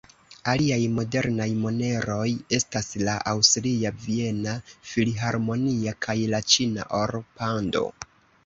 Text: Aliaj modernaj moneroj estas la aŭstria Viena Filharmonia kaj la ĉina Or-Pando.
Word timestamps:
Aliaj 0.51 0.77
modernaj 0.99 1.45
moneroj 1.65 2.25
estas 2.59 2.89
la 3.09 3.15
aŭstria 3.33 3.93
Viena 4.07 4.57
Filharmonia 4.93 5.97
kaj 6.07 6.17
la 6.35 6.41
ĉina 6.55 6.89
Or-Pando. 7.03 7.89